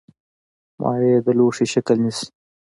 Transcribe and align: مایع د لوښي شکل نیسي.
مایع 0.81 1.17
د 1.25 1.27
لوښي 1.37 1.65
شکل 1.73 1.97
نیسي. 2.03 2.27